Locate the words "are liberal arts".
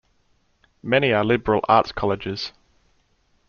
1.13-1.91